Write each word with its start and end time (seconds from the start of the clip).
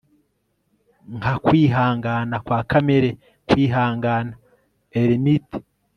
nka 1.17 1.33
kwihangana 1.45 2.35
kwa 2.45 2.59
kamere 2.69 3.09
kwihangana 3.49 4.33
eremite 4.99 5.57